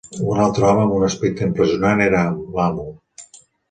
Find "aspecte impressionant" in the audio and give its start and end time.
1.09-2.05